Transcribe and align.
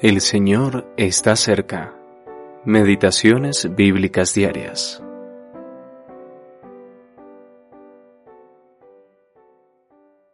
El 0.00 0.20
Señor 0.20 0.86
está 0.96 1.34
cerca. 1.34 1.92
Meditaciones 2.64 3.74
bíblicas 3.74 4.32
diarias. 4.32 5.02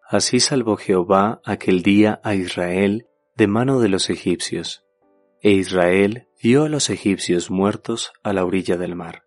Así 0.07 0.41
salvó 0.41 0.77
Jehová 0.77 1.41
aquel 1.47 1.83
día 1.83 2.21
a 2.23 2.35
Israel 2.35 3.09
de 3.37 3.47
mano 3.47 3.81
de 3.81 3.89
los 3.89 4.11
egipcios, 4.11 4.85
e 5.41 5.53
Israel 5.53 6.29
vio 6.43 6.65
a 6.65 6.69
los 6.69 6.91
egipcios 6.91 7.51
muertos 7.51 8.13
a 8.23 8.35
la 8.35 8.45
orilla 8.45 8.77
del 8.77 8.95
mar. 8.95 9.25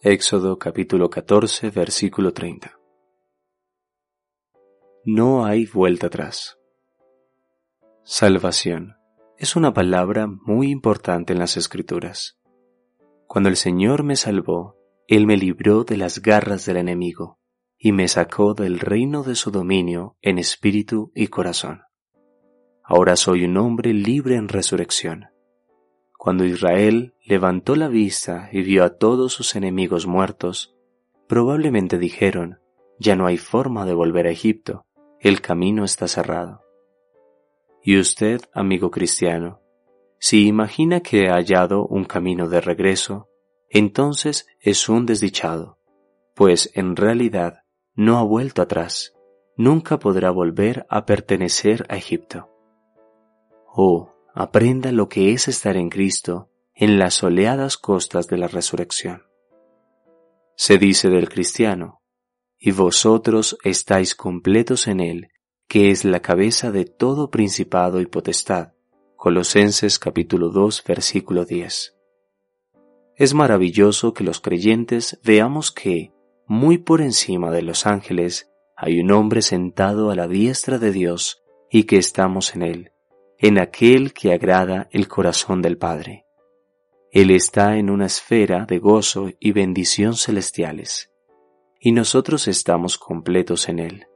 Éxodo 0.00 0.58
capítulo 0.58 1.08
14 1.08 1.70
versículo 1.70 2.32
30. 2.32 2.80
No 5.04 5.44
hay 5.44 5.66
vuelta 5.66 6.08
atrás. 6.08 6.58
Salvación 8.02 8.96
es 9.42 9.56
una 9.56 9.74
palabra 9.74 10.28
muy 10.28 10.70
importante 10.70 11.32
en 11.32 11.40
las 11.40 11.56
escrituras. 11.56 12.38
Cuando 13.26 13.48
el 13.48 13.56
Señor 13.56 14.04
me 14.04 14.14
salvó, 14.14 14.76
Él 15.08 15.26
me 15.26 15.36
libró 15.36 15.82
de 15.82 15.96
las 15.96 16.22
garras 16.22 16.64
del 16.64 16.76
enemigo 16.76 17.40
y 17.76 17.90
me 17.90 18.06
sacó 18.06 18.54
del 18.54 18.78
reino 18.78 19.24
de 19.24 19.34
su 19.34 19.50
dominio 19.50 20.16
en 20.22 20.38
espíritu 20.38 21.10
y 21.16 21.26
corazón. 21.26 21.82
Ahora 22.84 23.16
soy 23.16 23.44
un 23.44 23.56
hombre 23.56 23.92
libre 23.92 24.36
en 24.36 24.46
resurrección. 24.46 25.30
Cuando 26.16 26.44
Israel 26.44 27.16
levantó 27.26 27.74
la 27.74 27.88
vista 27.88 28.48
y 28.52 28.62
vio 28.62 28.84
a 28.84 28.96
todos 28.96 29.32
sus 29.32 29.56
enemigos 29.56 30.06
muertos, 30.06 30.76
probablemente 31.26 31.98
dijeron, 31.98 32.60
ya 33.00 33.16
no 33.16 33.26
hay 33.26 33.38
forma 33.38 33.86
de 33.86 33.94
volver 33.94 34.28
a 34.28 34.30
Egipto, 34.30 34.86
el 35.18 35.40
camino 35.40 35.82
está 35.82 36.06
cerrado. 36.06 36.61
Y 37.82 37.98
usted, 37.98 38.40
amigo 38.52 38.90
cristiano, 38.90 39.60
si 40.18 40.46
imagina 40.46 41.00
que 41.00 41.28
ha 41.28 41.34
hallado 41.34 41.84
un 41.84 42.04
camino 42.04 42.48
de 42.48 42.60
regreso, 42.60 43.28
entonces 43.68 44.46
es 44.60 44.88
un 44.88 45.04
desdichado, 45.04 45.78
pues 46.36 46.70
en 46.74 46.94
realidad 46.94 47.64
no 47.94 48.18
ha 48.18 48.22
vuelto 48.22 48.62
atrás, 48.62 49.14
nunca 49.56 49.98
podrá 49.98 50.30
volver 50.30 50.86
a 50.88 51.06
pertenecer 51.06 51.84
a 51.88 51.96
Egipto. 51.96 52.48
Oh, 53.66 54.12
aprenda 54.32 54.92
lo 54.92 55.08
que 55.08 55.32
es 55.32 55.48
estar 55.48 55.76
en 55.76 55.88
Cristo 55.88 56.50
en 56.74 57.00
las 57.00 57.14
soleadas 57.14 57.76
costas 57.76 58.28
de 58.28 58.38
la 58.38 58.46
resurrección. 58.46 59.24
Se 60.54 60.78
dice 60.78 61.08
del 61.08 61.28
cristiano, 61.28 62.00
y 62.58 62.70
vosotros 62.70 63.58
estáis 63.64 64.14
completos 64.14 64.86
en 64.86 65.00
él, 65.00 65.31
que 65.72 65.90
es 65.90 66.04
la 66.04 66.20
cabeza 66.20 66.70
de 66.70 66.84
todo 66.84 67.30
principado 67.30 68.02
y 68.02 68.04
potestad. 68.04 68.74
Colosenses 69.16 69.98
capítulo 69.98 70.50
2 70.50 70.84
versículo 70.86 71.46
10. 71.46 71.96
Es 73.16 73.32
maravilloso 73.32 74.12
que 74.12 74.22
los 74.22 74.42
creyentes 74.42 75.18
veamos 75.24 75.72
que, 75.72 76.12
muy 76.46 76.76
por 76.76 77.00
encima 77.00 77.50
de 77.50 77.62
los 77.62 77.86
ángeles, 77.86 78.52
hay 78.76 79.00
un 79.00 79.12
hombre 79.12 79.40
sentado 79.40 80.10
a 80.10 80.14
la 80.14 80.28
diestra 80.28 80.78
de 80.78 80.92
Dios 80.92 81.42
y 81.70 81.84
que 81.84 81.96
estamos 81.96 82.54
en 82.54 82.64
él, 82.64 82.92
en 83.38 83.58
aquel 83.58 84.12
que 84.12 84.34
agrada 84.34 84.90
el 84.92 85.08
corazón 85.08 85.62
del 85.62 85.78
Padre. 85.78 86.26
Él 87.12 87.30
está 87.30 87.78
en 87.78 87.88
una 87.88 88.04
esfera 88.04 88.66
de 88.66 88.78
gozo 88.78 89.30
y 89.40 89.52
bendición 89.52 90.16
celestiales, 90.16 91.10
y 91.80 91.92
nosotros 91.92 92.46
estamos 92.46 92.98
completos 92.98 93.70
en 93.70 93.78
él. 93.78 94.06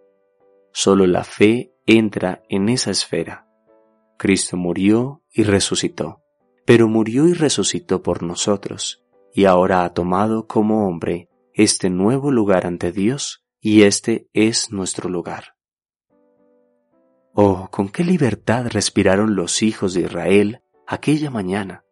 Solo 0.78 1.06
la 1.06 1.24
fe 1.24 1.72
entra 1.86 2.42
en 2.50 2.68
esa 2.68 2.90
esfera. 2.90 3.48
Cristo 4.18 4.58
murió 4.58 5.22
y 5.32 5.42
resucitó, 5.42 6.20
pero 6.66 6.86
murió 6.86 7.26
y 7.26 7.32
resucitó 7.32 8.02
por 8.02 8.22
nosotros, 8.22 9.02
y 9.32 9.46
ahora 9.46 9.86
ha 9.86 9.94
tomado 9.94 10.46
como 10.46 10.86
hombre 10.86 11.30
este 11.54 11.88
nuevo 11.88 12.30
lugar 12.30 12.66
ante 12.66 12.92
Dios, 12.92 13.42
y 13.58 13.84
este 13.84 14.28
es 14.34 14.70
nuestro 14.70 15.08
lugar. 15.08 15.54
Oh, 17.32 17.68
con 17.70 17.88
qué 17.88 18.04
libertad 18.04 18.66
respiraron 18.68 19.34
los 19.34 19.62
hijos 19.62 19.94
de 19.94 20.02
Israel 20.02 20.60
aquella 20.86 21.30
mañana. 21.30 21.84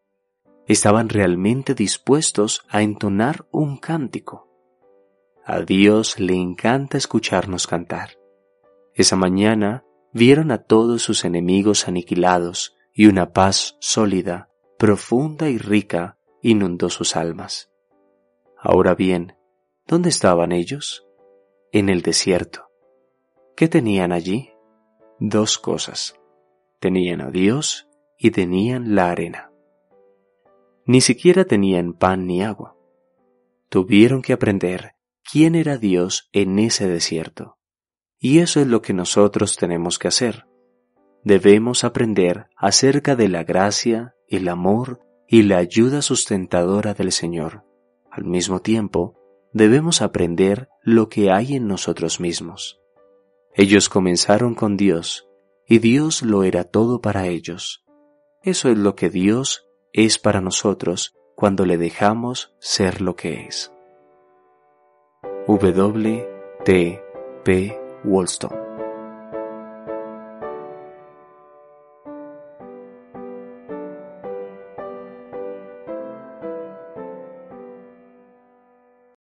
Estaban 0.67 1.09
realmente 1.09 1.75
dispuestos 1.75 2.67
a 2.69 2.83
entonar 2.83 3.49
un 3.51 3.79
cántico. 3.79 4.47
A 5.43 5.61
Dios 5.61 6.21
le 6.21 6.35
encanta 6.35 6.99
escucharnos 6.99 7.67
cantar. 7.67 8.19
Esa 8.95 9.17
mañana 9.17 9.85
vieron 10.13 10.53
a 10.53 10.59
todos 10.59 11.03
sus 11.03 11.25
enemigos 11.25 11.89
aniquilados 11.89 12.77
y 12.93 13.07
una 13.07 13.33
paz 13.33 13.77
sólida, 13.81 14.51
profunda 14.79 15.51
y 15.51 15.59
rica 15.59 16.17
inundó 16.43 16.91
sus 16.91 17.17
almas. 17.17 17.73
Ahora 18.57 18.95
bien, 18.95 19.37
¿dónde 19.87 20.11
estaban 20.11 20.53
ellos? 20.53 21.07
En 21.73 21.89
el 21.89 22.03
desierto. 22.03 22.71
¿Qué 23.57 23.67
tenían 23.67 24.13
allí? 24.13 24.53
Dos 25.19 25.59
cosas. 25.59 26.21
Tenían 26.79 27.21
a 27.21 27.31
Dios 27.31 27.89
y 28.17 28.31
tenían 28.31 28.95
la 28.95 29.11
arena. 29.11 29.51
Ni 30.87 31.01
siquiera 31.01 31.45
tenían 31.45 31.95
pan 31.95 32.27
ni 32.27 32.43
agua. 32.43 32.77
Tuvieron 33.71 34.23
que 34.23 34.33
aprender 34.33 34.95
quién 35.29 35.57
era 35.57 35.79
Dios 35.79 36.29
en 36.33 36.59
ese 36.61 36.87
desierto. 36.87 37.59
Y 38.19 38.39
eso 38.39 38.61
es 38.61 38.67
lo 38.67 38.83
que 38.83 38.93
nosotros 38.93 39.57
tenemos 39.57 39.99
que 39.99 40.09
hacer. 40.09 40.47
Debemos 41.23 41.85
aprender 41.85 42.49
acerca 42.57 43.17
de 43.17 43.29
la 43.29 43.45
gracia, 43.45 44.15
el 44.29 44.49
amor 44.49 45.01
y 45.29 45.43
la 45.43 45.59
ayuda 45.59 46.03
sustentadora 46.03 46.95
del 46.95 47.13
Señor. 47.13 47.65
Al 48.11 48.25
mismo 48.25 48.61
tiempo, 48.61 49.17
debemos 49.53 50.03
aprender 50.03 50.69
lo 50.83 51.09
que 51.09 51.31
hay 51.31 51.57
en 51.57 51.67
nosotros 51.67 52.21
mismos. 52.21 52.81
Ellos 53.55 53.89
comenzaron 53.89 54.55
con 54.55 54.77
Dios, 54.77 55.29
y 55.67 55.79
Dios 55.79 56.23
lo 56.23 56.43
era 56.43 56.65
todo 56.65 57.01
para 57.01 57.27
ellos. 57.27 57.85
Eso 58.43 58.69
es 58.69 58.77
lo 58.77 58.95
que 58.95 59.09
Dios 59.09 59.67
es 59.93 60.19
para 60.19 60.41
nosotros 60.41 61.15
cuando 61.35 61.65
le 61.65 61.79
dejamos 61.79 62.55
ser 62.59 63.01
lo 63.01 63.17
que 63.17 63.47
es. 63.47 63.73
W. 65.47 66.29
Wollstone. 68.05 68.64